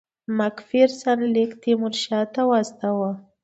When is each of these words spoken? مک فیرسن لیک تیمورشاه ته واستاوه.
مک 0.37 0.55
فیرسن 0.67 1.19
لیک 1.33 1.51
تیمورشاه 1.61 2.25
ته 2.33 2.41
واستاوه. 2.49 3.11